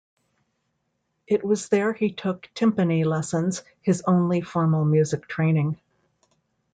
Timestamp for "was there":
1.43-1.93